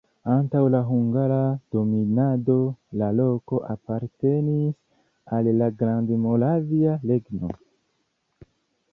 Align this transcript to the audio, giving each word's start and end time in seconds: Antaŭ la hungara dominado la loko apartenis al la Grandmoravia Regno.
Antaŭ 0.33 0.59
la 0.75 0.79
hungara 0.85 1.41
dominado 1.75 2.55
la 3.01 3.09
loko 3.17 3.59
apartenis 3.73 4.79
al 5.39 5.51
la 5.59 5.67
Grandmoravia 5.83 6.95
Regno. 7.13 7.51